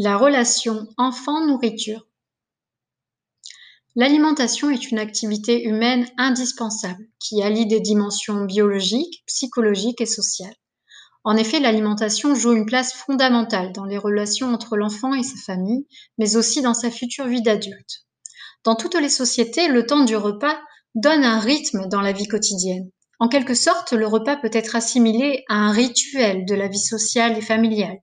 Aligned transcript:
La 0.00 0.16
relation 0.16 0.86
enfant-nourriture. 0.96 2.06
L'alimentation 3.96 4.70
est 4.70 4.92
une 4.92 4.98
activité 5.00 5.64
humaine 5.64 6.06
indispensable 6.16 7.04
qui 7.18 7.42
allie 7.42 7.66
des 7.66 7.80
dimensions 7.80 8.44
biologiques, 8.44 9.24
psychologiques 9.26 10.00
et 10.00 10.06
sociales. 10.06 10.54
En 11.24 11.36
effet, 11.36 11.58
l'alimentation 11.58 12.36
joue 12.36 12.52
une 12.52 12.64
place 12.64 12.92
fondamentale 12.92 13.72
dans 13.72 13.86
les 13.86 13.98
relations 13.98 14.54
entre 14.54 14.76
l'enfant 14.76 15.14
et 15.14 15.24
sa 15.24 15.36
famille, 15.44 15.88
mais 16.16 16.36
aussi 16.36 16.62
dans 16.62 16.74
sa 16.74 16.92
future 16.92 17.26
vie 17.26 17.42
d'adulte. 17.42 18.06
Dans 18.62 18.76
toutes 18.76 18.94
les 18.94 19.08
sociétés, 19.08 19.66
le 19.66 19.84
temps 19.84 20.04
du 20.04 20.14
repas 20.14 20.60
donne 20.94 21.24
un 21.24 21.40
rythme 21.40 21.88
dans 21.88 22.02
la 22.02 22.12
vie 22.12 22.28
quotidienne. 22.28 22.88
En 23.18 23.26
quelque 23.26 23.54
sorte, 23.54 23.92
le 23.92 24.06
repas 24.06 24.36
peut 24.36 24.50
être 24.52 24.76
assimilé 24.76 25.42
à 25.48 25.56
un 25.56 25.72
rituel 25.72 26.44
de 26.44 26.54
la 26.54 26.68
vie 26.68 26.78
sociale 26.78 27.36
et 27.36 27.42
familiale. 27.42 27.98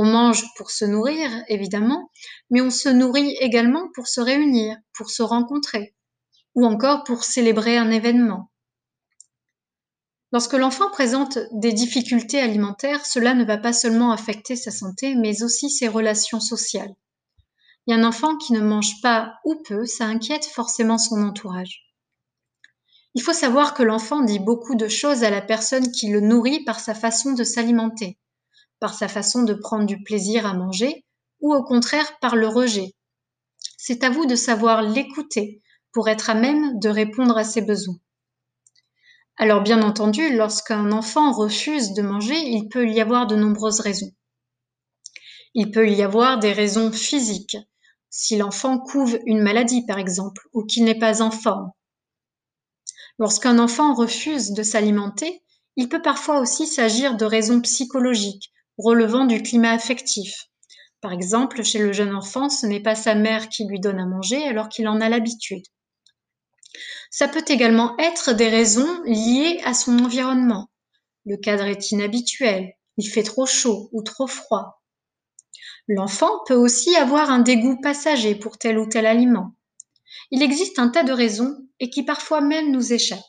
On 0.00 0.04
mange 0.04 0.44
pour 0.54 0.70
se 0.70 0.84
nourrir, 0.84 1.28
évidemment, 1.48 2.12
mais 2.50 2.60
on 2.60 2.70
se 2.70 2.88
nourrit 2.88 3.34
également 3.40 3.88
pour 3.96 4.06
se 4.06 4.20
réunir, 4.20 4.76
pour 4.96 5.10
se 5.10 5.24
rencontrer, 5.24 5.92
ou 6.54 6.64
encore 6.64 7.02
pour 7.02 7.24
célébrer 7.24 7.76
un 7.76 7.90
événement. 7.90 8.52
Lorsque 10.30 10.52
l'enfant 10.52 10.88
présente 10.92 11.40
des 11.50 11.72
difficultés 11.72 12.38
alimentaires, 12.38 13.04
cela 13.06 13.34
ne 13.34 13.44
va 13.44 13.58
pas 13.58 13.72
seulement 13.72 14.12
affecter 14.12 14.54
sa 14.54 14.70
santé, 14.70 15.16
mais 15.16 15.42
aussi 15.42 15.68
ses 15.68 15.88
relations 15.88 16.38
sociales. 16.38 16.94
Et 17.88 17.92
un 17.92 18.04
enfant 18.04 18.36
qui 18.36 18.52
ne 18.52 18.60
mange 18.60 19.00
pas 19.02 19.34
ou 19.44 19.56
peu, 19.66 19.84
ça 19.84 20.04
inquiète 20.04 20.44
forcément 20.44 20.98
son 20.98 21.24
entourage. 21.24 21.92
Il 23.14 23.22
faut 23.22 23.32
savoir 23.32 23.74
que 23.74 23.82
l'enfant 23.82 24.20
dit 24.20 24.38
beaucoup 24.38 24.76
de 24.76 24.86
choses 24.86 25.24
à 25.24 25.30
la 25.30 25.42
personne 25.42 25.90
qui 25.90 26.06
le 26.06 26.20
nourrit 26.20 26.62
par 26.62 26.78
sa 26.78 26.94
façon 26.94 27.32
de 27.32 27.42
s'alimenter 27.42 28.16
par 28.80 28.94
sa 28.94 29.08
façon 29.08 29.42
de 29.42 29.54
prendre 29.54 29.86
du 29.86 30.02
plaisir 30.02 30.46
à 30.46 30.54
manger, 30.54 31.04
ou 31.40 31.54
au 31.54 31.62
contraire 31.62 32.18
par 32.20 32.36
le 32.36 32.48
rejet. 32.48 32.94
C'est 33.76 34.04
à 34.04 34.10
vous 34.10 34.26
de 34.26 34.34
savoir 34.34 34.82
l'écouter 34.82 35.62
pour 35.92 36.08
être 36.08 36.30
à 36.30 36.34
même 36.34 36.78
de 36.78 36.88
répondre 36.88 37.36
à 37.36 37.44
ses 37.44 37.62
besoins. 37.62 37.98
Alors 39.36 39.62
bien 39.62 39.82
entendu, 39.82 40.36
lorsqu'un 40.36 40.90
enfant 40.90 41.32
refuse 41.32 41.92
de 41.92 42.02
manger, 42.02 42.38
il 42.38 42.68
peut 42.68 42.88
y 42.88 43.00
avoir 43.00 43.26
de 43.26 43.36
nombreuses 43.36 43.80
raisons. 43.80 44.10
Il 45.54 45.70
peut 45.70 45.88
y 45.88 46.02
avoir 46.02 46.38
des 46.38 46.52
raisons 46.52 46.92
physiques, 46.92 47.56
si 48.10 48.36
l'enfant 48.36 48.78
couve 48.78 49.18
une 49.26 49.42
maladie 49.42 49.86
par 49.86 49.98
exemple, 49.98 50.48
ou 50.52 50.64
qu'il 50.64 50.84
n'est 50.84 50.98
pas 50.98 51.22
en 51.22 51.30
forme. 51.30 51.70
Lorsqu'un 53.18 53.58
enfant 53.58 53.94
refuse 53.94 54.52
de 54.52 54.62
s'alimenter, 54.62 55.42
il 55.76 55.88
peut 55.88 56.02
parfois 56.02 56.40
aussi 56.40 56.66
s'agir 56.66 57.16
de 57.16 57.24
raisons 57.24 57.60
psychologiques, 57.60 58.52
relevant 58.78 59.24
du 59.24 59.42
climat 59.42 59.72
affectif. 59.72 60.46
Par 61.00 61.12
exemple, 61.12 61.62
chez 61.62 61.78
le 61.78 61.92
jeune 61.92 62.14
enfant, 62.14 62.48
ce 62.48 62.66
n'est 62.66 62.82
pas 62.82 62.94
sa 62.94 63.14
mère 63.14 63.48
qui 63.48 63.66
lui 63.66 63.80
donne 63.80 64.00
à 64.00 64.06
manger 64.06 64.46
alors 64.46 64.68
qu'il 64.68 64.88
en 64.88 65.00
a 65.00 65.08
l'habitude. 65.08 65.64
Ça 67.10 67.28
peut 67.28 67.44
également 67.48 67.96
être 67.98 68.32
des 68.32 68.48
raisons 68.48 69.02
liées 69.04 69.60
à 69.64 69.74
son 69.74 69.98
environnement. 69.98 70.68
Le 71.24 71.36
cadre 71.36 71.64
est 71.64 71.90
inhabituel, 71.90 72.72
il 72.96 73.08
fait 73.08 73.22
trop 73.22 73.46
chaud 73.46 73.88
ou 73.92 74.02
trop 74.02 74.26
froid. 74.26 74.82
L'enfant 75.88 76.30
peut 76.46 76.54
aussi 76.54 76.94
avoir 76.96 77.30
un 77.30 77.38
dégoût 77.38 77.80
passager 77.80 78.34
pour 78.34 78.58
tel 78.58 78.78
ou 78.78 78.86
tel 78.86 79.06
aliment. 79.06 79.54
Il 80.30 80.42
existe 80.42 80.78
un 80.78 80.88
tas 80.88 81.04
de 81.04 81.12
raisons 81.12 81.56
et 81.80 81.90
qui 81.90 82.02
parfois 82.02 82.40
même 82.40 82.70
nous 82.70 82.92
échappent. 82.92 83.20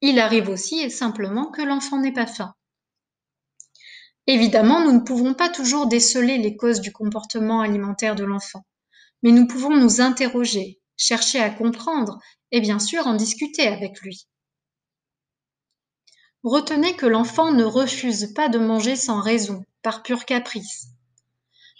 Il 0.00 0.18
arrive 0.18 0.48
aussi 0.48 0.80
et 0.80 0.90
simplement 0.90 1.50
que 1.50 1.62
l'enfant 1.62 1.98
n'ait 1.98 2.12
pas 2.12 2.26
faim. 2.26 2.54
Évidemment, 4.26 4.84
nous 4.84 4.92
ne 4.92 5.04
pouvons 5.04 5.34
pas 5.34 5.50
toujours 5.50 5.86
déceler 5.86 6.38
les 6.38 6.56
causes 6.56 6.80
du 6.80 6.92
comportement 6.92 7.60
alimentaire 7.60 8.14
de 8.14 8.24
l'enfant, 8.24 8.64
mais 9.22 9.32
nous 9.32 9.46
pouvons 9.46 9.76
nous 9.76 10.00
interroger, 10.00 10.80
chercher 10.96 11.40
à 11.40 11.50
comprendre 11.50 12.18
et 12.50 12.60
bien 12.60 12.78
sûr 12.78 13.06
en 13.06 13.14
discuter 13.14 13.66
avec 13.66 14.00
lui. 14.00 14.26
Retenez 16.42 16.94
que 16.96 17.06
l'enfant 17.06 17.52
ne 17.52 17.64
refuse 17.64 18.32
pas 18.34 18.48
de 18.48 18.58
manger 18.58 18.96
sans 18.96 19.20
raison, 19.20 19.64
par 19.82 20.02
pur 20.02 20.24
caprice. 20.24 20.88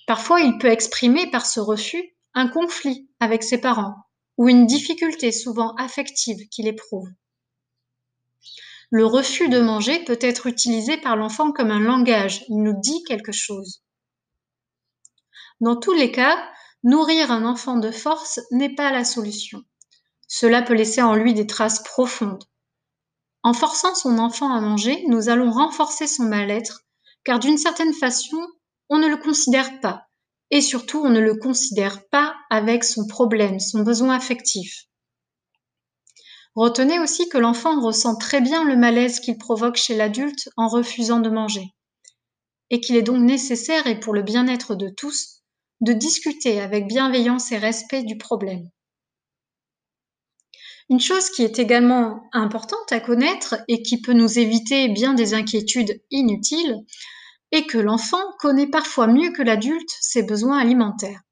Parfois, 0.06 0.40
il 0.40 0.58
peut 0.58 0.70
exprimer 0.70 1.30
par 1.30 1.46
ce 1.46 1.60
refus 1.60 2.14
un 2.34 2.48
conflit 2.48 3.08
avec 3.20 3.42
ses 3.42 3.58
parents 3.58 3.96
ou 4.36 4.48
une 4.48 4.66
difficulté 4.66 5.32
souvent 5.32 5.74
affective 5.76 6.48
qu'il 6.50 6.66
éprouve. 6.66 7.08
Le 8.90 9.06
refus 9.06 9.48
de 9.48 9.60
manger 9.60 10.04
peut 10.04 10.18
être 10.20 10.46
utilisé 10.46 10.96
par 10.96 11.16
l'enfant 11.16 11.52
comme 11.52 11.70
un 11.70 11.80
langage, 11.80 12.44
il 12.48 12.62
nous 12.62 12.78
dit 12.80 13.02
quelque 13.04 13.32
chose. 13.32 13.82
Dans 15.60 15.76
tous 15.76 15.94
les 15.94 16.12
cas, 16.12 16.36
nourrir 16.82 17.30
un 17.30 17.44
enfant 17.44 17.76
de 17.76 17.90
force 17.90 18.40
n'est 18.50 18.74
pas 18.74 18.92
la 18.92 19.04
solution. 19.04 19.62
Cela 20.28 20.62
peut 20.62 20.74
laisser 20.74 21.02
en 21.02 21.14
lui 21.14 21.34
des 21.34 21.46
traces 21.46 21.82
profondes. 21.82 22.44
En 23.42 23.52
forçant 23.52 23.94
son 23.94 24.18
enfant 24.18 24.52
à 24.52 24.60
manger, 24.60 25.04
nous 25.08 25.28
allons 25.28 25.50
renforcer 25.50 26.06
son 26.06 26.24
mal-être, 26.24 26.84
car 27.24 27.38
d'une 27.38 27.58
certaine 27.58 27.92
façon, 27.92 28.38
on 28.88 28.98
ne 28.98 29.08
le 29.08 29.16
considère 29.16 29.80
pas, 29.80 30.06
et 30.50 30.60
surtout 30.60 31.02
on 31.04 31.10
ne 31.10 31.20
le 31.20 31.36
considère 31.36 32.06
pas 32.08 32.34
avec 32.50 32.84
son 32.84 33.06
problème, 33.06 33.60
son 33.60 33.80
besoin 33.80 34.14
affectif. 34.14 34.86
Retenez 36.54 37.00
aussi 37.00 37.28
que 37.28 37.38
l'enfant 37.38 37.80
ressent 37.80 38.16
très 38.16 38.40
bien 38.40 38.64
le 38.64 38.76
malaise 38.76 39.18
qu'il 39.18 39.38
provoque 39.38 39.76
chez 39.76 39.96
l'adulte 39.96 40.48
en 40.56 40.68
refusant 40.68 41.20
de 41.20 41.28
manger, 41.28 41.74
et 42.70 42.80
qu'il 42.80 42.96
est 42.96 43.02
donc 43.02 43.22
nécessaire, 43.22 43.86
et 43.86 43.98
pour 43.98 44.14
le 44.14 44.22
bien-être 44.22 44.74
de 44.76 44.88
tous, 44.88 45.42
de 45.80 45.92
discuter 45.92 46.60
avec 46.60 46.86
bienveillance 46.86 47.50
et 47.50 47.58
respect 47.58 48.04
du 48.04 48.16
problème. 48.16 48.70
Une 50.90 51.00
chose 51.00 51.30
qui 51.30 51.42
est 51.42 51.58
également 51.58 52.28
importante 52.32 52.92
à 52.92 53.00
connaître 53.00 53.56
et 53.68 53.82
qui 53.82 54.00
peut 54.00 54.12
nous 54.12 54.38
éviter 54.38 54.88
bien 54.88 55.14
des 55.14 55.34
inquiétudes 55.34 56.02
inutiles 56.10 56.76
est 57.52 57.66
que 57.66 57.78
l'enfant 57.78 58.22
connaît 58.38 58.66
parfois 58.66 59.06
mieux 59.06 59.32
que 59.32 59.42
l'adulte 59.42 59.90
ses 60.00 60.22
besoins 60.22 60.58
alimentaires. 60.58 61.22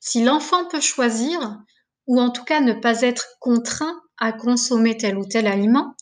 Si 0.00 0.22
l'enfant 0.22 0.66
peut 0.66 0.80
choisir, 0.80 1.58
ou 2.06 2.20
en 2.20 2.30
tout 2.30 2.44
cas 2.44 2.60
ne 2.60 2.72
pas 2.72 3.02
être 3.02 3.26
contraint 3.40 4.00
à 4.18 4.32
consommer 4.32 4.96
tel 4.96 5.16
ou 5.16 5.24
tel 5.24 5.46
aliment, 5.46 5.94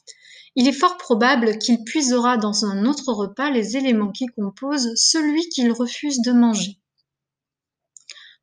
il 0.57 0.67
est 0.67 0.73
fort 0.73 0.97
probable 0.97 1.59
qu'il 1.59 1.85
puisera 1.85 2.37
dans 2.37 2.65
un 2.65 2.85
autre 2.85 3.13
repas 3.13 3.51
les 3.51 3.77
éléments 3.77 4.11
qui 4.11 4.27
composent 4.27 4.91
celui 4.97 5.49
qu'il 5.51 5.71
refuse 5.71 6.21
de 6.21 6.33
manger. 6.33 6.81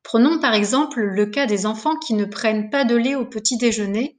Prenons 0.02 0.38
par 0.38 0.54
exemple 0.54 1.00
le 1.00 1.26
cas 1.26 1.46
des 1.46 1.66
enfants 1.66 1.96
qui 1.96 2.14
ne 2.14 2.24
prennent 2.24 2.70
pas 2.70 2.84
de 2.84 2.94
lait 2.94 3.16
au 3.16 3.26
petit 3.26 3.58
déjeuner, 3.58 4.18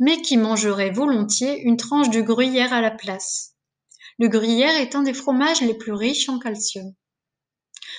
mais 0.00 0.20
qui 0.20 0.36
mangeraient 0.36 0.90
volontiers 0.90 1.60
une 1.60 1.76
tranche 1.76 2.10
de 2.10 2.20
gruyère 2.20 2.72
à 2.72 2.80
la 2.80 2.90
place. 2.90 3.54
Le 4.18 4.28
gruyère 4.28 4.78
est 4.80 4.94
un 4.94 5.02
des 5.02 5.14
fromages 5.14 5.60
les 5.60 5.74
plus 5.74 5.92
riches 5.92 6.28
en 6.28 6.38
calcium. 6.38 6.92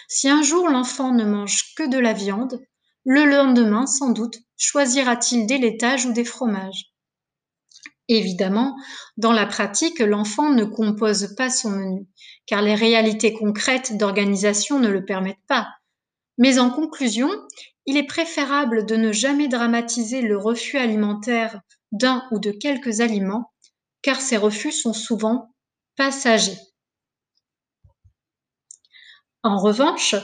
Si 0.08 0.30
un 0.30 0.44
jour 0.44 0.68
l'enfant 0.68 1.14
ne 1.14 1.24
mange 1.24 1.74
que 1.78 1.88
de 1.90 1.98
la 1.98 2.14
viande, 2.14 2.60
le 3.06 3.26
lendemain, 3.26 3.88
sans 3.88 4.10
doute, 4.10 4.36
choisira-t-il 4.62 5.48
des 5.48 5.58
laitages 5.58 6.06
ou 6.06 6.14
des 6.14 6.26
fromages? 6.26 6.86
Évidemment, 8.10 8.76
dans 9.18 9.32
la 9.32 9.46
pratique, 9.48 10.00
l'enfant 10.00 10.52
ne 10.54 10.66
compose 10.66 11.34
pas 11.36 11.50
son 11.50 11.72
menu, 11.72 12.08
car 12.46 12.62
les 12.62 12.76
réalités 12.76 13.34
concrètes 13.34 13.98
d'organisation 13.98 14.80
ne 14.80 14.90
le 14.90 15.04
permettent 15.06 15.46
pas. 15.48 15.68
Mais 16.38 16.60
en 16.60 16.70
conclusion, 16.70 17.30
il 17.86 17.98
est 17.98 18.08
préférable 18.08 18.86
de 18.86 18.96
ne 18.96 19.12
jamais 19.12 19.48
dramatiser 19.48 20.22
le 20.22 20.38
refus 20.38 20.78
alimentaire 20.78 21.62
d'un 21.92 22.24
ou 22.32 22.40
de 22.40 22.52
quelques 22.52 23.02
aliments, 23.02 23.52
car 24.02 24.22
ces 24.22 24.38
refus 24.38 24.72
sont 24.72 24.94
souvent 24.94 25.54
passagers. 25.98 26.58
En 29.44 29.58
revanche, 29.60 30.16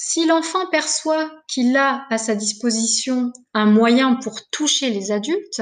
si 0.00 0.26
l'enfant 0.26 0.64
perçoit 0.70 1.28
qu'il 1.48 1.76
a 1.76 2.06
à 2.08 2.18
sa 2.18 2.36
disposition 2.36 3.32
un 3.52 3.66
moyen 3.66 4.14
pour 4.14 4.48
toucher 4.50 4.90
les 4.90 5.10
adultes, 5.10 5.60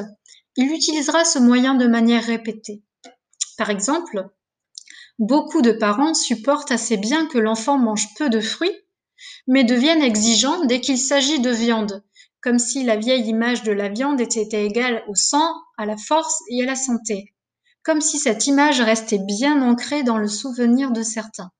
il 0.56 0.70
utilisera 0.72 1.24
ce 1.24 1.38
moyen 1.38 1.74
de 1.74 1.86
manière 1.86 2.22
répétée. 2.22 2.82
Par 3.56 3.70
exemple, 3.70 4.28
beaucoup 5.18 5.62
de 5.62 5.72
parents 5.72 6.12
supportent 6.12 6.70
assez 6.70 6.98
bien 6.98 7.26
que 7.28 7.38
l'enfant 7.38 7.78
mange 7.78 8.12
peu 8.18 8.28
de 8.28 8.42
fruits, 8.42 8.76
mais 9.46 9.64
deviennent 9.64 10.02
exigeants 10.02 10.66
dès 10.66 10.82
qu'il 10.82 10.98
s'agit 10.98 11.40
de 11.40 11.50
viande, 11.50 12.04
comme 12.42 12.58
si 12.58 12.84
la 12.84 12.96
vieille 12.96 13.26
image 13.26 13.62
de 13.62 13.72
la 13.72 13.88
viande 13.88 14.20
était 14.20 14.66
égale 14.66 15.02
au 15.08 15.14
sang, 15.14 15.50
à 15.78 15.86
la 15.86 15.96
force 15.96 16.42
et 16.50 16.62
à 16.62 16.66
la 16.66 16.76
santé, 16.76 17.34
comme 17.82 18.02
si 18.02 18.18
cette 18.18 18.46
image 18.46 18.82
restait 18.82 19.18
bien 19.18 19.62
ancrée 19.62 20.02
dans 20.02 20.18
le 20.18 20.28
souvenir 20.28 20.90
de 20.90 21.02
certains. 21.02 21.52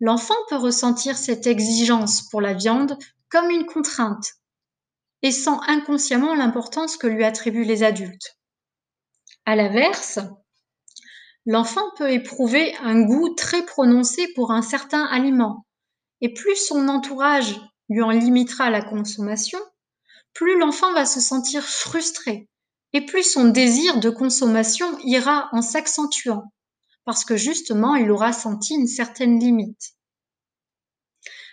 L'enfant 0.00 0.34
peut 0.48 0.56
ressentir 0.56 1.16
cette 1.16 1.46
exigence 1.46 2.28
pour 2.28 2.40
la 2.40 2.54
viande 2.54 2.98
comme 3.28 3.50
une 3.50 3.66
contrainte 3.66 4.32
et 5.22 5.30
sent 5.30 5.58
inconsciemment 5.66 6.34
l'importance 6.34 6.96
que 6.96 7.06
lui 7.06 7.24
attribuent 7.24 7.64
les 7.64 7.82
adultes. 7.82 8.38
À 9.44 9.56
l'inverse, 9.56 10.18
l'enfant 11.44 11.84
peut 11.96 12.10
éprouver 12.10 12.74
un 12.76 13.02
goût 13.02 13.34
très 13.34 13.64
prononcé 13.64 14.32
pour 14.34 14.52
un 14.52 14.62
certain 14.62 15.04
aliment 15.04 15.66
et 16.22 16.32
plus 16.32 16.56
son 16.56 16.88
entourage 16.88 17.60
lui 17.90 18.02
en 18.02 18.10
limitera 18.10 18.70
la 18.70 18.82
consommation, 18.82 19.58
plus 20.32 20.58
l'enfant 20.58 20.92
va 20.92 21.04
se 21.04 21.20
sentir 21.20 21.62
frustré 21.62 22.48
et 22.92 23.04
plus 23.04 23.24
son 23.24 23.48
désir 23.48 24.00
de 24.00 24.10
consommation 24.10 24.98
ira 25.00 25.48
en 25.52 25.60
s'accentuant, 25.60 26.52
parce 27.10 27.24
que 27.24 27.36
justement 27.36 27.96
il 27.96 28.08
aura 28.12 28.32
senti 28.32 28.72
une 28.72 28.86
certaine 28.86 29.40
limite. 29.40 29.96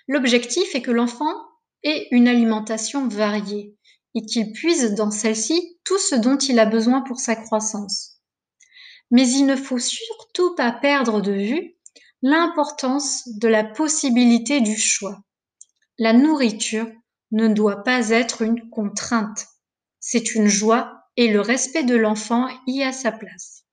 L'objectif 0.07 0.75
est 0.75 0.83
que 0.83 0.91
l'enfant 0.91 1.33
ait 1.81 2.07
une 2.11 2.27
alimentation 2.27 3.07
variée 3.07 3.75
et 4.13 4.23
qu'il 4.23 4.51
puise 4.51 4.93
dans 4.93 5.09
celle-ci 5.09 5.79
tout 5.83 5.97
ce 5.97 6.13
dont 6.13 6.37
il 6.37 6.59
a 6.59 6.67
besoin 6.67 7.01
pour 7.01 7.19
sa 7.19 7.35
croissance. 7.35 8.21
Mais 9.09 9.27
il 9.27 9.47
ne 9.47 9.55
faut 9.55 9.79
surtout 9.79 10.53
pas 10.53 10.71
perdre 10.71 11.21
de 11.21 11.31
vue 11.31 11.75
l'importance 12.21 13.27
de 13.27 13.47
la 13.47 13.63
possibilité 13.63 14.61
du 14.61 14.77
choix. 14.77 15.23
La 15.97 16.13
nourriture 16.13 16.85
ne 17.31 17.47
doit 17.47 17.83
pas 17.83 18.11
être 18.11 18.43
une 18.43 18.69
contrainte. 18.69 19.47
C'est 19.99 20.35
une 20.35 20.49
joie 20.49 21.01
et 21.15 21.29
le 21.29 21.41
respect 21.41 21.83
de 21.83 21.95
l'enfant 21.95 22.47
y 22.67 22.83
a 22.83 22.93
sa 22.93 23.11
place. 23.11 23.66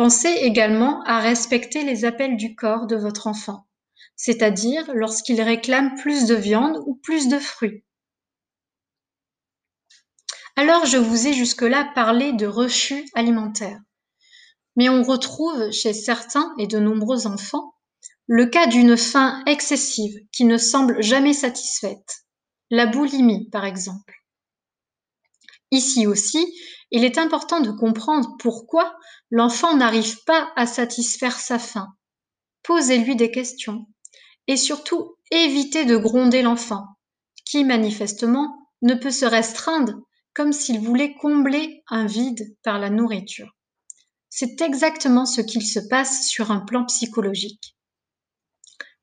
Pensez 0.00 0.30
également 0.30 1.02
à 1.02 1.20
respecter 1.20 1.84
les 1.84 2.06
appels 2.06 2.38
du 2.38 2.54
corps 2.54 2.86
de 2.86 2.96
votre 2.96 3.26
enfant, 3.26 3.66
c'est-à-dire 4.16 4.90
lorsqu'il 4.94 5.42
réclame 5.42 5.94
plus 5.96 6.24
de 6.24 6.34
viande 6.34 6.82
ou 6.86 6.94
plus 6.94 7.28
de 7.28 7.38
fruits. 7.38 7.84
Alors 10.56 10.86
je 10.86 10.96
vous 10.96 11.26
ai 11.26 11.34
jusque-là 11.34 11.92
parlé 11.94 12.32
de 12.32 12.46
refus 12.46 13.04
alimentaire. 13.12 13.78
Mais 14.74 14.88
on 14.88 15.02
retrouve 15.02 15.70
chez 15.70 15.92
certains 15.92 16.54
et 16.58 16.66
de 16.66 16.78
nombreux 16.78 17.26
enfants 17.26 17.74
le 18.26 18.46
cas 18.46 18.68
d'une 18.68 18.96
faim 18.96 19.42
excessive 19.44 20.18
qui 20.32 20.46
ne 20.46 20.56
semble 20.56 21.02
jamais 21.02 21.34
satisfaite. 21.34 22.24
La 22.70 22.86
boulimie, 22.86 23.50
par 23.50 23.66
exemple. 23.66 24.19
Ici 25.70 26.06
aussi, 26.06 26.44
il 26.90 27.04
est 27.04 27.18
important 27.18 27.60
de 27.60 27.70
comprendre 27.70 28.36
pourquoi 28.38 28.96
l'enfant 29.30 29.76
n'arrive 29.76 30.24
pas 30.24 30.52
à 30.56 30.66
satisfaire 30.66 31.38
sa 31.38 31.58
faim. 31.58 31.88
Posez-lui 32.62 33.16
des 33.16 33.30
questions 33.30 33.86
et 34.46 34.56
surtout 34.56 35.16
évitez 35.30 35.84
de 35.84 35.96
gronder 35.96 36.42
l'enfant, 36.42 36.84
qui 37.44 37.64
manifestement 37.64 38.68
ne 38.82 38.94
peut 38.94 39.12
se 39.12 39.26
restreindre 39.26 39.94
comme 40.34 40.52
s'il 40.52 40.80
voulait 40.80 41.14
combler 41.14 41.82
un 41.88 42.06
vide 42.06 42.56
par 42.62 42.78
la 42.78 42.90
nourriture. 42.90 43.56
C'est 44.28 44.60
exactement 44.60 45.26
ce 45.26 45.40
qu'il 45.40 45.64
se 45.64 45.80
passe 45.80 46.28
sur 46.28 46.50
un 46.50 46.60
plan 46.60 46.84
psychologique. 46.84 47.76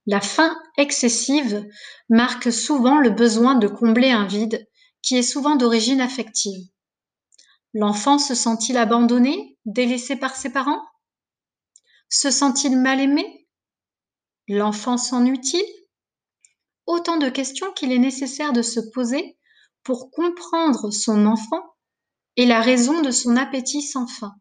La 0.06 0.22
faim 0.22 0.58
excessive 0.78 1.66
marque 2.10 2.52
souvent 2.52 2.98
le 2.98 3.10
besoin 3.10 3.56
de 3.56 3.68
combler 3.68 4.10
un 4.10 4.26
vide 4.26 4.67
qui 5.08 5.16
est 5.16 5.24
souvent 5.24 5.56
d'origine 5.56 6.02
affective. 6.02 6.68
L'enfant 7.74 8.20
se 8.20 8.36
sent-il 8.36 8.76
abandonné, 8.76 9.58
délaissé 9.64 10.18
par 10.18 10.36
ses 10.36 10.50
parents? 10.50 10.84
Se 12.10 12.30
sent-il 12.30 12.78
mal 12.78 13.00
aimé? 13.00 13.48
L'enfant 14.50 14.98
s'ennuie-t-il? 14.98 15.64
Autant 16.88 17.16
de 17.16 17.30
questions 17.30 17.72
qu'il 17.72 17.94
est 17.94 18.00
nécessaire 18.00 18.52
de 18.52 18.62
se 18.62 18.82
poser 18.82 19.38
pour 19.82 20.12
comprendre 20.12 20.92
son 20.92 21.26
enfant 21.26 21.64
et 22.36 22.46
la 22.46 22.60
raison 22.60 23.02
de 23.02 23.12
son 23.12 23.38
appétit 23.38 23.84
sans 23.84 24.08
fin. 24.08 24.36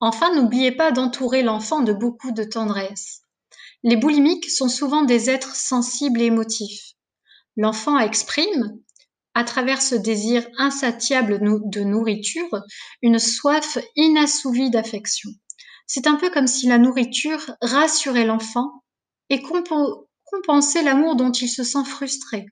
Enfin, 0.00 0.34
n'oubliez 0.34 0.72
pas 0.72 0.92
d'entourer 0.92 1.42
l'enfant 1.42 1.82
de 1.82 1.92
beaucoup 1.92 2.32
de 2.32 2.44
tendresse. 2.44 3.20
Les 3.82 3.96
boulimiques 3.96 4.48
sont 4.48 4.70
souvent 4.70 5.02
des 5.02 5.28
êtres 5.28 5.56
sensibles 5.56 6.22
et 6.22 6.26
émotifs. 6.26 6.94
L'enfant 7.60 7.98
exprime, 7.98 8.78
à 9.34 9.42
travers 9.42 9.82
ce 9.82 9.96
désir 9.96 10.46
insatiable 10.58 11.40
de 11.40 11.80
nourriture, 11.80 12.62
une 13.02 13.18
soif 13.18 13.78
inassouvie 13.96 14.70
d'affection. 14.70 15.28
C'est 15.88 16.06
un 16.06 16.14
peu 16.14 16.30
comme 16.30 16.46
si 16.46 16.68
la 16.68 16.78
nourriture 16.78 17.56
rassurait 17.60 18.26
l'enfant 18.26 18.84
et 19.28 19.42
compensait 19.42 20.84
l'amour 20.84 21.16
dont 21.16 21.32
il 21.32 21.48
se 21.48 21.64
sent 21.64 21.84
frustré. 21.84 22.46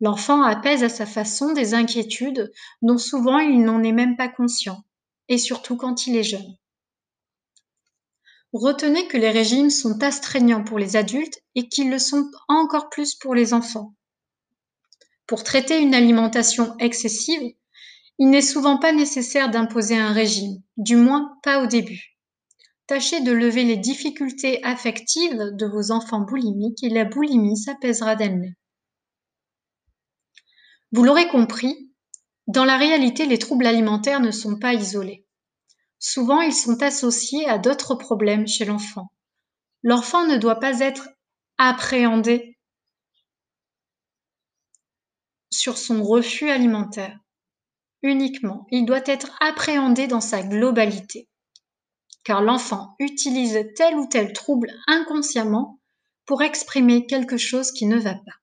L'enfant 0.00 0.42
apaise 0.42 0.84
à 0.84 0.88
sa 0.88 1.04
façon 1.04 1.52
des 1.52 1.74
inquiétudes 1.74 2.52
dont 2.82 2.98
souvent 2.98 3.40
il 3.40 3.64
n'en 3.64 3.82
est 3.82 3.90
même 3.90 4.16
pas 4.16 4.28
conscient 4.28 4.84
et 5.28 5.38
surtout 5.38 5.76
quand 5.76 6.06
il 6.06 6.16
est 6.16 6.22
jeune. 6.22 6.56
Retenez 8.52 9.08
que 9.08 9.18
les 9.18 9.30
régimes 9.30 9.70
sont 9.70 10.02
astreignants 10.02 10.64
pour 10.64 10.78
les 10.78 10.96
adultes 10.96 11.38
et 11.54 11.68
qu'ils 11.68 11.90
le 11.90 11.98
sont 11.98 12.30
encore 12.48 12.88
plus 12.88 13.14
pour 13.14 13.34
les 13.34 13.52
enfants. 13.52 13.94
Pour 15.26 15.44
traiter 15.44 15.78
une 15.78 15.94
alimentation 15.94 16.74
excessive, 16.78 17.52
il 18.18 18.30
n'est 18.30 18.40
souvent 18.40 18.78
pas 18.78 18.92
nécessaire 18.92 19.50
d'imposer 19.50 19.96
un 19.96 20.12
régime, 20.12 20.62
du 20.78 20.96
moins 20.96 21.38
pas 21.42 21.62
au 21.62 21.66
début. 21.66 22.18
Tâchez 22.86 23.20
de 23.20 23.32
lever 23.32 23.64
les 23.64 23.76
difficultés 23.76 24.64
affectives 24.64 25.50
de 25.52 25.66
vos 25.66 25.92
enfants 25.92 26.22
boulimiques 26.22 26.82
et 26.82 26.88
la 26.88 27.04
boulimie 27.04 27.58
s'apaisera 27.58 28.16
d'elle-même. 28.16 28.54
Vous 30.92 31.04
l'aurez 31.04 31.28
compris, 31.28 31.92
dans 32.46 32.64
la 32.64 32.78
réalité, 32.78 33.26
les 33.26 33.38
troubles 33.38 33.66
alimentaires 33.66 34.20
ne 34.20 34.30
sont 34.30 34.58
pas 34.58 34.72
isolés. 34.72 35.27
Souvent, 35.98 36.40
ils 36.40 36.54
sont 36.54 36.82
associés 36.82 37.48
à 37.48 37.58
d'autres 37.58 37.94
problèmes 37.94 38.46
chez 38.46 38.64
l'enfant. 38.64 39.12
L'enfant 39.82 40.26
ne 40.26 40.36
doit 40.36 40.60
pas 40.60 40.80
être 40.80 41.08
appréhendé 41.58 42.56
sur 45.50 45.76
son 45.76 46.02
refus 46.02 46.50
alimentaire 46.50 47.18
uniquement. 48.02 48.66
Il 48.70 48.86
doit 48.86 49.06
être 49.06 49.36
appréhendé 49.40 50.06
dans 50.06 50.20
sa 50.20 50.42
globalité. 50.42 51.28
Car 52.24 52.42
l'enfant 52.42 52.94
utilise 52.98 53.58
tel 53.76 53.96
ou 53.96 54.06
tel 54.06 54.32
trouble 54.32 54.70
inconsciemment 54.86 55.80
pour 56.26 56.42
exprimer 56.42 57.06
quelque 57.06 57.36
chose 57.38 57.72
qui 57.72 57.86
ne 57.86 57.98
va 57.98 58.14
pas. 58.14 58.36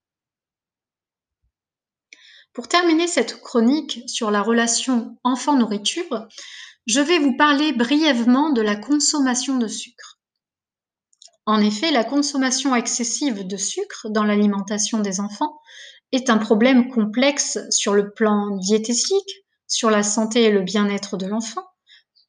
Pour 2.54 2.68
terminer 2.68 3.08
cette 3.08 3.42
chronique 3.42 4.02
sur 4.08 4.32
la 4.32 4.42
relation 4.42 5.18
enfant-nourriture, 5.24 6.28
je 6.86 7.00
vais 7.00 7.20
vous 7.20 7.36
parler 7.36 7.74
brièvement 7.74 8.52
de 8.52 8.62
la 8.62 8.76
consommation 8.76 9.58
de 9.58 9.68
sucre. 9.68 10.20
En 11.48 11.62
effet, 11.62 11.92
la 11.92 12.04
consommation 12.04 12.76
excessive 12.76 13.46
de 13.46 13.58
sucre 13.58 14.08
dans 14.10 14.24
l'alimentation 14.24 15.00
des 15.00 15.20
enfants 15.20 15.60
est 16.12 16.30
un 16.30 16.38
problème 16.38 16.90
complexe 16.90 17.60
sur 17.70 17.94
le 17.94 18.14
plan 18.14 18.58
diététique, 18.58 19.46
sur 19.68 19.90
la 19.90 20.04
santé 20.04 20.44
et 20.44 20.52
le 20.52 20.62
bien-être 20.62 21.18
de 21.18 21.28
l'enfant, 21.28 21.66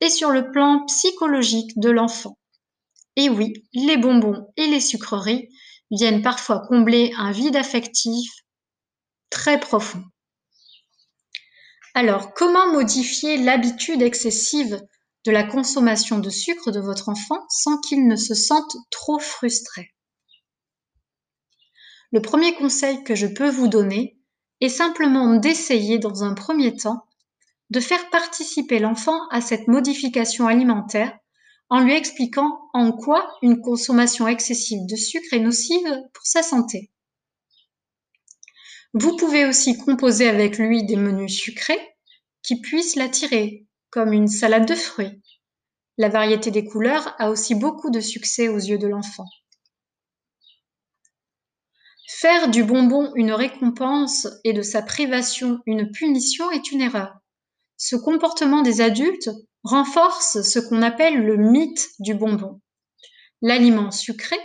et 0.00 0.08
sur 0.08 0.30
le 0.30 0.50
plan 0.50 0.84
psychologique 0.86 1.78
de 1.78 1.90
l'enfant. 1.90 2.38
Et 3.16 3.30
oui, 3.30 3.54
les 3.72 3.96
bonbons 3.96 4.46
et 4.56 4.66
les 4.66 4.80
sucreries 4.80 5.48
viennent 5.90 6.22
parfois 6.22 6.62
combler 6.66 7.12
un 7.16 7.30
vide 7.30 7.56
affectif 7.56 8.30
très 9.30 9.58
profond. 9.58 10.02
Alors, 11.96 12.34
comment 12.34 12.70
modifier 12.74 13.38
l'habitude 13.38 14.02
excessive 14.02 14.82
de 15.24 15.30
la 15.30 15.44
consommation 15.44 16.18
de 16.18 16.28
sucre 16.28 16.70
de 16.70 16.78
votre 16.78 17.08
enfant 17.08 17.46
sans 17.48 17.78
qu'il 17.80 18.06
ne 18.06 18.16
se 18.16 18.34
sente 18.34 18.76
trop 18.90 19.18
frustré? 19.18 19.94
Le 22.12 22.20
premier 22.20 22.54
conseil 22.54 23.02
que 23.02 23.14
je 23.14 23.26
peux 23.26 23.48
vous 23.48 23.68
donner 23.68 24.18
est 24.60 24.68
simplement 24.68 25.36
d'essayer 25.36 25.98
dans 25.98 26.22
un 26.22 26.34
premier 26.34 26.76
temps 26.76 27.06
de 27.70 27.80
faire 27.80 28.10
participer 28.10 28.78
l'enfant 28.78 29.18
à 29.30 29.40
cette 29.40 29.66
modification 29.66 30.46
alimentaire 30.48 31.18
en 31.70 31.80
lui 31.80 31.94
expliquant 31.94 32.68
en 32.74 32.92
quoi 32.92 33.26
une 33.40 33.62
consommation 33.62 34.28
excessive 34.28 34.84
de 34.86 34.96
sucre 34.96 35.32
est 35.32 35.40
nocive 35.40 35.88
pour 36.12 36.26
sa 36.26 36.42
santé. 36.42 36.90
Vous 38.98 39.14
pouvez 39.18 39.44
aussi 39.44 39.76
composer 39.76 40.26
avec 40.26 40.56
lui 40.56 40.82
des 40.82 40.96
menus 40.96 41.36
sucrés 41.36 41.78
qui 42.42 42.62
puissent 42.62 42.96
l'attirer, 42.96 43.66
comme 43.90 44.14
une 44.14 44.26
salade 44.26 44.66
de 44.66 44.74
fruits. 44.74 45.20
La 45.98 46.08
variété 46.08 46.50
des 46.50 46.64
couleurs 46.64 47.14
a 47.18 47.28
aussi 47.28 47.54
beaucoup 47.54 47.90
de 47.90 48.00
succès 48.00 48.48
aux 48.48 48.56
yeux 48.56 48.78
de 48.78 48.86
l'enfant. 48.86 49.26
Faire 52.08 52.48
du 52.48 52.64
bonbon 52.64 53.12
une 53.16 53.32
récompense 53.32 54.28
et 54.44 54.54
de 54.54 54.62
sa 54.62 54.80
privation 54.80 55.60
une 55.66 55.90
punition 55.90 56.50
est 56.50 56.72
une 56.72 56.80
erreur. 56.80 57.18
Ce 57.76 57.96
comportement 57.96 58.62
des 58.62 58.80
adultes 58.80 59.28
renforce 59.62 60.40
ce 60.40 60.58
qu'on 60.58 60.80
appelle 60.80 61.22
le 61.22 61.36
mythe 61.36 61.86
du 61.98 62.14
bonbon. 62.14 62.62
L'aliment 63.42 63.90
sucré, 63.90 64.38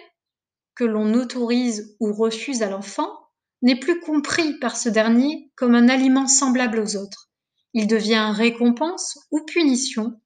que 0.75 0.83
l'on 0.83 1.13
autorise 1.13 1.95
ou 2.01 2.11
refuse 2.11 2.63
à 2.63 2.69
l'enfant, 2.69 3.20
n'est 3.61 3.79
plus 3.79 3.99
compris 3.99 4.57
par 4.59 4.75
ce 4.75 4.89
dernier 4.89 5.51
comme 5.55 5.75
un 5.75 5.89
aliment 5.89 6.27
semblable 6.27 6.79
aux 6.79 6.95
autres. 6.95 7.29
Il 7.73 7.87
devient 7.87 8.31
récompense 8.33 9.19
ou 9.31 9.39
punition 9.45 10.19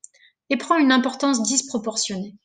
et 0.50 0.58
prend 0.58 0.78
une 0.78 0.92
importance 0.92 1.44
disproportionnée. 1.44 2.36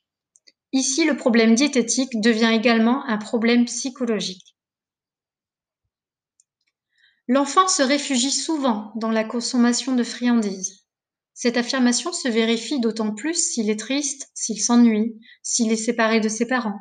Ici, 0.72 1.04
le 1.04 1.16
problème 1.16 1.54
diététique 1.54 2.20
devient 2.20 2.52
également 2.52 3.04
un 3.06 3.18
problème 3.18 3.64
psychologique. 3.64 4.56
L'enfant 7.28 7.68
se 7.68 7.82
réfugie 7.82 8.32
souvent 8.32 8.92
dans 8.96 9.10
la 9.10 9.24
consommation 9.24 9.94
de 9.94 10.02
friandises. 10.02 10.84
Cette 11.32 11.56
affirmation 11.56 12.12
se 12.12 12.28
vérifie 12.28 12.80
d'autant 12.80 13.14
plus 13.14 13.34
s'il 13.34 13.70
est 13.70 13.78
triste, 13.78 14.30
s'il 14.34 14.60
s'ennuie, 14.60 15.18
s'il 15.42 15.72
est 15.72 15.76
séparé 15.76 16.20
de 16.20 16.28
ses 16.28 16.46
parents. 16.46 16.78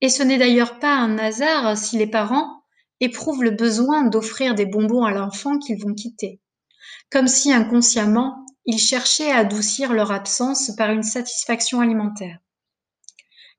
Et 0.00 0.08
ce 0.08 0.22
n'est 0.22 0.38
d'ailleurs 0.38 0.78
pas 0.78 0.96
un 0.96 1.18
hasard 1.18 1.76
si 1.76 1.96
les 1.96 2.06
parents 2.06 2.61
éprouvent 3.02 3.42
le 3.42 3.50
besoin 3.50 4.04
d'offrir 4.04 4.54
des 4.54 4.64
bonbons 4.64 5.04
à 5.04 5.10
l'enfant 5.10 5.58
qu'ils 5.58 5.82
vont 5.82 5.92
quitter, 5.92 6.40
comme 7.10 7.26
si 7.26 7.52
inconsciemment 7.52 8.46
ils 8.64 8.78
cherchaient 8.78 9.32
à 9.32 9.38
adoucir 9.38 9.92
leur 9.92 10.12
absence 10.12 10.70
par 10.76 10.90
une 10.90 11.02
satisfaction 11.02 11.80
alimentaire. 11.80 12.38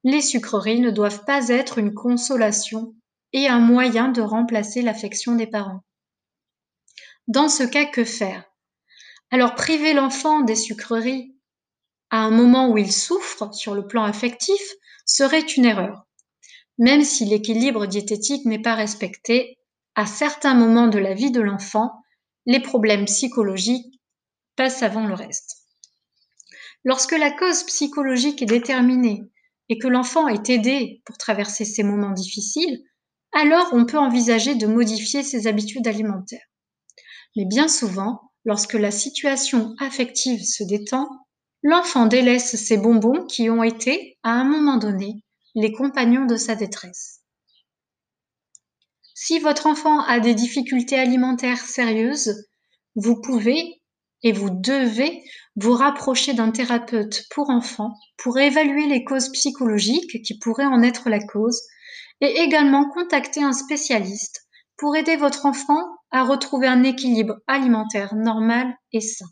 Les 0.06 0.22
sucreries 0.22 0.80
ne 0.80 0.92
doivent 0.92 1.26
pas 1.26 1.50
être 1.50 1.78
une 1.78 1.94
consolation 1.94 2.96
et 3.34 3.50
un 3.50 3.60
moyen 3.60 4.08
de 4.08 4.22
remplacer 4.22 4.82
l'affection 4.82 5.36
des 5.36 5.48
parents. 5.48 5.84
Dans 7.28 7.50
ce 7.50 7.64
cas, 7.64 7.86
que 7.86 8.06
faire? 8.06 8.46
Alors 9.30 9.56
priver 9.56 9.94
l'enfant 9.94 10.40
des 10.40 10.56
sucreries 10.56 11.36
à 12.12 12.20
un 12.20 12.32
moment 12.32 12.70
où 12.70 12.78
il 12.78 12.94
souffre 12.94 13.54
sur 13.54 13.76
le 13.76 13.88
plan 13.88 14.04
affectif 14.04 14.62
serait 15.06 15.42
une 15.42 15.66
erreur. 15.66 16.06
Même 16.78 17.04
si 17.04 17.26
l'équilibre 17.26 17.86
diététique 17.86 18.46
n'est 18.46 18.62
pas 18.62 18.76
respecté, 18.76 19.58
à 19.96 20.06
certains 20.06 20.56
moments 20.56 20.88
de 20.88 21.00
la 21.00 21.14
vie 21.14 21.32
de 21.32 21.42
l'enfant, 21.42 21.92
les 22.46 22.60
problèmes 22.60 23.06
psychologiques 23.06 24.02
passent 24.56 24.84
avant 24.84 25.08
le 25.08 25.14
reste. 25.14 25.58
Lorsque 26.84 27.18
la 27.18 27.32
cause 27.32 27.64
psychologique 27.64 28.42
est 28.42 28.48
déterminée 28.48 29.22
et 29.70 29.78
que 29.78 29.88
l'enfant 29.88 30.28
est 30.28 30.50
aidé 30.50 31.02
pour 31.06 31.18
traverser 31.18 31.64
ces 31.64 31.84
moments 31.84 32.12
difficiles, 32.12 32.84
alors 33.32 33.70
on 33.72 33.86
peut 33.86 33.98
envisager 33.98 34.56
de 34.56 34.68
modifier 34.68 35.24
ses 35.24 35.48
habitudes 35.48 35.88
alimentaires. 35.88 36.46
Mais 37.36 37.46
bien 37.46 37.68
souvent, 37.68 38.32
lorsque 38.46 38.74
la 38.74 38.92
situation 38.92 39.74
affective 39.80 40.44
se 40.44 40.64
détend, 40.64 41.08
l'enfant 41.64 42.06
délaisse 42.06 42.56
ses 42.56 42.78
bonbons 42.78 43.26
qui 43.26 43.50
ont 43.50 43.64
été, 43.64 44.18
à 44.24 44.32
un 44.32 44.44
moment 44.44 44.78
donné, 44.78 45.24
les 45.56 45.72
compagnons 45.72 46.26
de 46.26 46.36
sa 46.36 46.56
détresse. 46.56 47.22
Si 49.14 49.40
votre 49.40 49.68
enfant 49.68 50.02
a 50.02 50.20
des 50.20 50.34
difficultés 50.34 50.98
alimentaires 50.98 51.66
sérieuses, 51.66 52.48
vous 52.96 53.22
pouvez 53.22 53.82
et 54.24 54.32
vous 54.32 54.50
devez 54.50 55.24
vous 55.56 55.74
rapprocher 55.74 56.34
d'un 56.34 56.52
thérapeute 56.52 57.26
pour 57.30 57.50
enfants 57.50 57.94
pour 58.18 58.40
évaluer 58.40 58.88
les 58.88 59.04
causes 59.04 59.32
psychologiques 59.32 60.24
qui 60.24 60.38
pourraient 60.40 60.66
en 60.66 60.82
être 60.82 61.10
la 61.10 61.20
cause 61.20 61.62
et 62.22 62.40
également 62.42 62.90
contacter 62.90 63.44
un 63.44 63.54
spécialiste 63.54 64.42
pour 64.78 64.96
aider 64.96 65.16
votre 65.16 65.46
enfant 65.46 65.84
à 66.12 66.24
retrouver 66.24 66.68
un 66.68 66.84
équilibre 66.84 67.36
alimentaire 67.48 68.16
normal 68.16 68.74
et 68.92 69.02
sain. 69.02 69.28